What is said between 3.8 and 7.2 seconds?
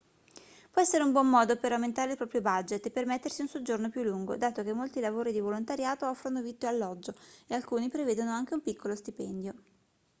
più lungo dato che molti lavori di volontariato offrono vitto e alloggio